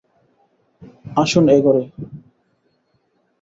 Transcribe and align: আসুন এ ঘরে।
আসুন 1.15 1.45
এ 1.49 1.57
ঘরে। 1.65 1.83